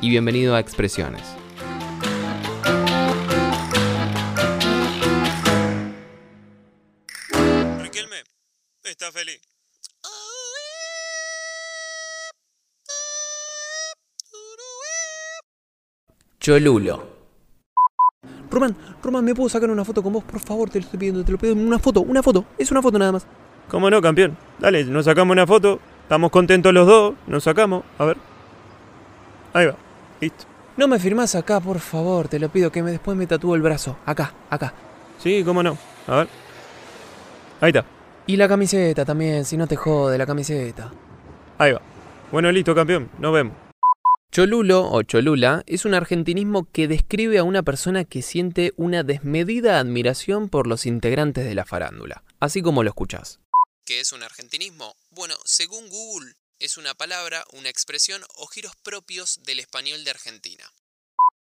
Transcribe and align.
y 0.00 0.10
bienvenido 0.10 0.54
a 0.54 0.60
Expresiones. 0.60 1.22
Riquelme, 7.80 8.16
está 8.84 9.10
feliz. 9.12 9.40
Cholulo. 16.40 17.16
Román, 18.50 18.76
Román, 19.02 19.24
¿me 19.24 19.34
puedo 19.34 19.48
sacar 19.48 19.68
una 19.68 19.84
foto 19.84 20.02
con 20.02 20.12
vos? 20.12 20.24
Por 20.24 20.38
favor, 20.38 20.70
te 20.70 20.78
lo 20.78 20.84
estoy 20.84 20.98
pidiendo, 20.98 21.24
te 21.24 21.32
lo 21.32 21.38
pido. 21.38 21.54
Una 21.54 21.78
foto, 21.78 22.02
una 22.02 22.22
foto. 22.22 22.44
Es 22.56 22.70
una 22.70 22.80
foto 22.80 22.98
nada 22.98 23.12
más. 23.12 23.26
¿Cómo 23.68 23.90
no, 23.90 24.00
campeón? 24.00 24.36
Dale, 24.60 24.84
nos 24.84 25.06
sacamos 25.06 25.32
una 25.32 25.46
foto. 25.46 25.80
Estamos 26.02 26.30
contentos 26.30 26.72
los 26.72 26.86
dos. 26.86 27.14
Nos 27.26 27.42
sacamos. 27.42 27.82
A 27.98 28.04
ver. 28.04 28.16
Ahí 29.52 29.66
va. 29.66 29.85
Listo. 30.20 30.44
No 30.76 30.88
me 30.88 30.98
firmás 30.98 31.34
acá, 31.34 31.60
por 31.60 31.80
favor, 31.80 32.28
te 32.28 32.38
lo 32.38 32.50
pido, 32.50 32.70
que 32.70 32.82
me, 32.82 32.90
después 32.90 33.16
me 33.16 33.26
tatúo 33.26 33.54
el 33.54 33.62
brazo. 33.62 33.98
Acá, 34.04 34.34
acá. 34.50 34.74
Sí, 35.18 35.42
cómo 35.44 35.62
no. 35.62 35.78
A 36.06 36.16
ver. 36.16 36.28
Ahí 37.60 37.70
está. 37.70 37.84
Y 38.26 38.36
la 38.36 38.48
camiseta 38.48 39.04
también, 39.04 39.44
si 39.44 39.56
no 39.56 39.66
te 39.66 39.76
jode, 39.76 40.18
la 40.18 40.26
camiseta. 40.26 40.92
Ahí 41.58 41.72
va. 41.72 41.80
Bueno, 42.30 42.52
listo, 42.52 42.74
campeón. 42.74 43.08
Nos 43.18 43.32
vemos. 43.32 43.54
Cholulo 44.32 44.90
o 44.90 45.02
cholula 45.02 45.62
es 45.66 45.86
un 45.86 45.94
argentinismo 45.94 46.68
que 46.70 46.88
describe 46.88 47.38
a 47.38 47.44
una 47.44 47.62
persona 47.62 48.04
que 48.04 48.20
siente 48.20 48.74
una 48.76 49.02
desmedida 49.02 49.78
admiración 49.78 50.50
por 50.50 50.66
los 50.66 50.84
integrantes 50.84 51.46
de 51.46 51.54
la 51.54 51.64
farándula, 51.64 52.22
así 52.38 52.60
como 52.60 52.82
lo 52.82 52.90
escuchás. 52.90 53.40
¿Qué 53.86 54.00
es 54.00 54.12
un 54.12 54.22
argentinismo? 54.22 54.94
Bueno, 55.10 55.36
según 55.44 55.88
Google, 55.88 56.34
es 56.58 56.78
una 56.78 56.94
palabra, 56.94 57.44
una 57.52 57.68
expresión 57.68 58.22
o 58.36 58.46
giros 58.46 58.72
propios 58.82 59.40
del 59.44 59.60
español 59.60 60.04
de 60.04 60.10
Argentina. 60.10 60.64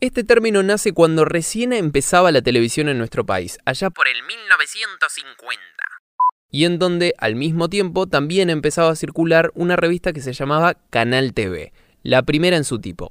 Este 0.00 0.24
término 0.24 0.62
nace 0.62 0.92
cuando 0.92 1.24
recién 1.24 1.72
empezaba 1.72 2.32
la 2.32 2.42
televisión 2.42 2.88
en 2.88 2.98
nuestro 2.98 3.24
país, 3.24 3.58
allá 3.64 3.90
por 3.90 4.08
el 4.08 4.22
1950. 4.22 5.60
Y 6.50 6.64
en 6.64 6.78
donde, 6.78 7.14
al 7.18 7.34
mismo 7.34 7.68
tiempo, 7.68 8.06
también 8.06 8.50
empezaba 8.50 8.90
a 8.90 8.96
circular 8.96 9.52
una 9.54 9.76
revista 9.76 10.12
que 10.12 10.20
se 10.20 10.32
llamaba 10.32 10.74
Canal 10.90 11.34
TV, 11.34 11.72
la 12.02 12.22
primera 12.22 12.56
en 12.56 12.64
su 12.64 12.78
tipo. 12.78 13.10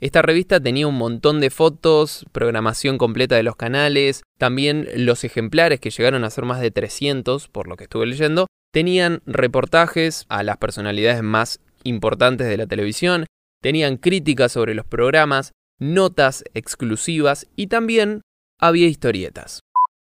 Esta 0.00 0.22
revista 0.22 0.60
tenía 0.60 0.88
un 0.88 0.96
montón 0.96 1.40
de 1.40 1.50
fotos, 1.50 2.24
programación 2.32 2.98
completa 2.98 3.36
de 3.36 3.44
los 3.44 3.54
canales, 3.54 4.22
también 4.38 4.88
los 4.96 5.22
ejemplares 5.22 5.78
que 5.78 5.90
llegaron 5.90 6.24
a 6.24 6.30
ser 6.30 6.44
más 6.44 6.60
de 6.60 6.72
300, 6.72 7.46
por 7.48 7.68
lo 7.68 7.76
que 7.76 7.84
estuve 7.84 8.06
leyendo, 8.06 8.48
tenían 8.72 9.22
reportajes 9.26 10.24
a 10.28 10.42
las 10.42 10.56
personalidades 10.56 11.22
más 11.22 11.60
importantes 11.84 12.48
de 12.48 12.56
la 12.56 12.66
televisión, 12.66 13.26
tenían 13.62 13.96
críticas 13.96 14.52
sobre 14.52 14.74
los 14.74 14.86
programas, 14.86 15.52
notas 15.78 16.42
exclusivas 16.54 17.46
y 17.54 17.68
también 17.68 18.22
había 18.58 18.86
historietas. 18.86 19.60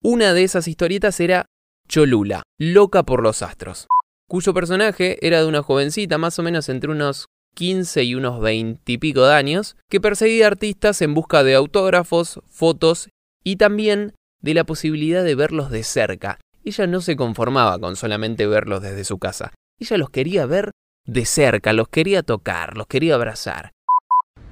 Una 0.02 0.32
de 0.32 0.44
esas 0.44 0.66
historietas 0.66 1.20
era 1.20 1.46
Cholula, 1.88 2.42
loca 2.58 3.02
por 3.04 3.22
los 3.22 3.42
astros, 3.42 3.86
cuyo 4.28 4.55
personaje 4.55 5.18
era 5.27 5.40
de 5.40 5.46
una 5.46 5.62
jovencita 5.62 6.18
más 6.18 6.39
o 6.39 6.42
menos 6.42 6.68
entre 6.68 6.90
unos 6.90 7.27
15 7.55 8.02
y 8.05 8.14
unos 8.14 8.40
20 8.40 8.90
y 8.90 8.98
pico 8.98 9.27
de 9.27 9.34
años, 9.34 9.77
que 9.89 10.00
perseguía 10.00 10.46
artistas 10.46 11.00
en 11.02 11.14
busca 11.14 11.44
de 11.44 11.55
autógrafos, 11.55 12.40
fotos 12.48 13.08
y 13.44 13.56
también 13.56 14.14
de 14.40 14.55
la 14.55 14.64
posibilidad 14.64 15.22
de 15.22 15.34
verlos 15.34 15.70
de 15.70 15.84
cerca. 15.84 16.39
Ella 16.64 16.86
no 16.86 17.02
se 17.02 17.14
conformaba 17.14 17.79
con 17.79 17.95
solamente 17.95 18.47
verlos 18.47 18.80
desde 18.80 19.05
su 19.05 19.19
casa. 19.19 19.52
Ella 19.79 19.98
los 19.98 20.08
quería 20.08 20.47
ver 20.47 20.70
de 21.05 21.27
cerca, 21.27 21.75
los 21.75 21.89
quería 21.89 22.23
tocar, 22.23 22.79
los 22.79 22.86
quería 22.86 23.17
abrazar. 23.17 23.73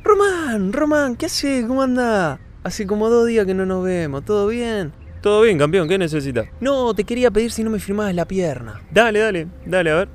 Román, 0.05 0.75
Román, 0.75 1.17
¿qué 1.17 1.27
haces? 1.27 1.65
¿Cómo 1.65 1.81
anda? 1.81 2.39
Hace 2.65 2.87
como 2.87 3.09
dos 3.09 3.27
días 3.27 3.47
que 3.47 3.55
no 3.55 3.65
nos 3.65 3.83
vemos, 3.83 4.25
¿todo 4.27 4.47
bien? 4.49 4.93
Todo 5.23 5.41
bien, 5.43 5.57
campeón. 5.57 5.89
¿Qué 5.89 5.97
necesitas? 5.97 6.49
No, 6.61 6.93
te 6.93 7.05
quería 7.05 7.31
pedir 7.31 7.51
si 7.51 7.65
no 7.65 7.71
me 7.71 7.79
firmabas 7.79 8.15
la 8.15 8.27
pierna. 8.27 8.83
Dale, 8.91 9.21
dale. 9.21 9.49
Dale, 9.65 9.91
a 9.91 9.95
ver. 9.95 10.09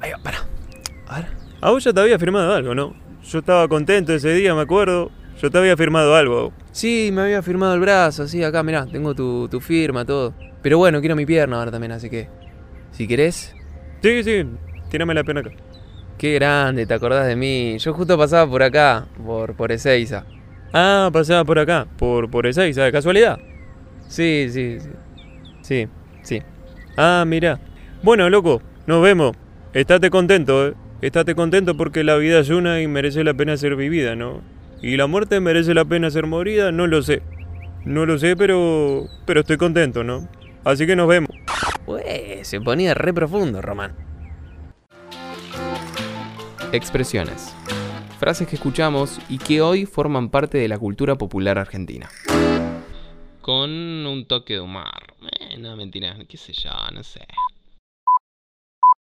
Ahí 0.00 0.10
va, 0.10 0.18
para. 0.18 0.38
A 1.06 1.20
ver. 1.20 1.28
A 1.60 1.70
vos 1.70 1.84
ya 1.84 1.92
te 1.92 2.00
había 2.00 2.18
firmado 2.18 2.54
algo, 2.54 2.74
¿no? 2.74 2.96
Yo 3.22 3.38
estaba 3.38 3.68
contento 3.68 4.12
ese 4.12 4.32
día, 4.34 4.54
me 4.54 4.62
acuerdo. 4.62 5.12
Yo 5.40 5.50
te 5.50 5.58
había 5.58 5.76
firmado 5.76 6.14
algo. 6.14 6.52
Sí, 6.72 7.10
me 7.12 7.22
había 7.22 7.42
firmado 7.42 7.74
el 7.74 7.80
brazo, 7.80 8.26
sí, 8.26 8.42
acá, 8.42 8.62
mirá, 8.62 8.86
tengo 8.86 9.14
tu, 9.14 9.48
tu 9.48 9.60
firma, 9.60 10.04
todo. 10.04 10.34
Pero 10.62 10.78
bueno, 10.78 11.00
quiero 11.00 11.14
mi 11.14 11.26
pierna 11.26 11.58
ahora 11.58 11.70
también, 11.70 11.92
así 11.92 12.08
que. 12.08 12.28
Si 12.90 13.06
querés. 13.06 13.54
Sí, 14.02 14.22
sí. 14.24 14.46
Tírame 14.90 15.14
la 15.14 15.24
pena 15.24 15.40
acá. 15.40 15.50
Qué 16.16 16.32
grande, 16.34 16.86
te 16.86 16.94
acordás 16.94 17.26
de 17.26 17.36
mí. 17.36 17.76
Yo 17.78 17.92
justo 17.92 18.16
pasaba 18.16 18.50
por 18.50 18.62
acá, 18.62 19.06
por, 19.24 19.54
por 19.54 19.70
Ezeiza. 19.72 20.24
Ah, 20.72 21.10
pasaba 21.12 21.44
por 21.44 21.58
acá, 21.58 21.86
por, 21.98 22.30
por 22.30 22.46
Ezeiza, 22.46 22.84
de 22.84 22.92
casualidad. 22.92 23.38
Sí, 24.08 24.48
sí, 24.50 24.78
sí. 24.80 24.88
Sí, 25.60 25.88
sí. 26.22 26.42
Ah, 26.96 27.24
mira. 27.26 27.60
Bueno, 28.02 28.30
loco, 28.30 28.62
nos 28.86 29.02
vemos. 29.02 29.36
Estate 29.74 30.08
contento, 30.08 30.68
¿eh? 30.68 30.74
Estate 31.02 31.34
contento 31.34 31.76
porque 31.76 32.02
la 32.04 32.16
vida 32.16 32.38
es 32.38 32.48
una 32.48 32.80
y 32.80 32.88
merece 32.88 33.22
la 33.24 33.34
pena 33.34 33.56
ser 33.58 33.76
vivida, 33.76 34.16
¿no? 34.16 34.40
Y 34.82 34.96
la 34.96 35.06
muerte 35.06 35.40
merece 35.40 35.74
la 35.74 35.84
pena 35.84 36.10
ser 36.10 36.26
morida, 36.26 36.70
no 36.72 36.86
lo 36.86 37.02
sé. 37.02 37.22
No 37.84 38.04
lo 38.04 38.18
sé, 38.18 38.36
pero 38.36 39.06
pero 39.24 39.40
estoy 39.40 39.56
contento, 39.56 40.04
¿no? 40.04 40.28
Así 40.64 40.86
que 40.86 40.96
nos 40.96 41.08
vemos. 41.08 41.30
Ué, 41.86 42.40
se 42.42 42.60
ponía 42.60 42.94
re 42.94 43.14
profundo, 43.14 43.62
Román. 43.62 43.94
Expresiones. 46.72 47.54
Frases 48.18 48.48
que 48.48 48.56
escuchamos 48.56 49.20
y 49.28 49.38
que 49.38 49.60
hoy 49.60 49.86
forman 49.86 50.30
parte 50.30 50.58
de 50.58 50.68
la 50.68 50.78
cultura 50.78 51.16
popular 51.16 51.58
argentina. 51.58 52.08
Con 53.40 53.70
un 53.70 54.26
toque 54.26 54.54
de 54.54 54.60
humor. 54.60 54.84
Eh, 55.40 55.56
no, 55.58 55.76
mentira, 55.76 56.16
qué 56.28 56.36
sé 56.36 56.52
yo, 56.52 56.70
no 56.92 57.04
sé. 57.04 57.20